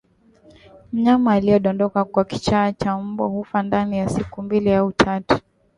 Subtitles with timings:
[0.93, 5.39] Mnyama aliyedondoka kwa kichaa cha mbwa hufa ndani ya siku mbili au tatu